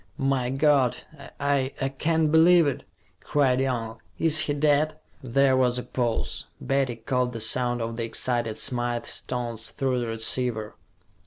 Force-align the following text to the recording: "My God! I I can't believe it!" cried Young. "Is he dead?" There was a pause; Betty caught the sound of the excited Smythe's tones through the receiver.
"My 0.17 0.49
God! 0.49 0.97
I 1.39 1.73
I 1.79 1.89
can't 1.89 2.31
believe 2.31 2.65
it!" 2.65 2.85
cried 3.19 3.59
Young. 3.61 4.01
"Is 4.17 4.39
he 4.39 4.53
dead?" 4.55 4.95
There 5.21 5.55
was 5.55 5.77
a 5.77 5.83
pause; 5.83 6.45
Betty 6.59 6.95
caught 6.95 7.33
the 7.33 7.39
sound 7.39 7.83
of 7.83 7.97
the 7.97 8.03
excited 8.03 8.57
Smythe's 8.57 9.21
tones 9.21 9.69
through 9.69 9.99
the 9.99 10.07
receiver. 10.07 10.73